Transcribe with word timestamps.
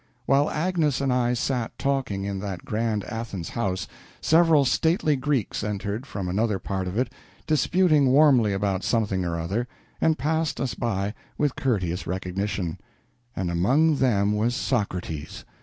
While 0.25 0.49
Agnes 0.49 0.99
and 0.99 1.13
I 1.13 1.35
sat 1.35 1.77
talking 1.77 2.23
in 2.25 2.39
that 2.39 2.65
grand 2.65 3.03
Athens 3.03 3.49
house, 3.49 3.87
several 4.19 4.65
stately 4.65 5.15
Greeks 5.15 5.63
entered 5.63 6.07
from 6.07 6.27
another 6.27 6.57
part 6.57 6.87
of 6.87 6.97
it, 6.97 7.13
disputing 7.45 8.07
warmly 8.07 8.51
about 8.51 8.83
something 8.83 9.23
or 9.23 9.39
other, 9.39 9.67
and 10.01 10.17
passed 10.17 10.59
us 10.59 10.73
by 10.73 11.13
with 11.37 11.55
courteous 11.55 12.07
recognition; 12.07 12.79
and 13.35 13.51
among 13.51 13.97
them 13.97 14.31
was 14.35 14.55
Socrates. 14.55 15.45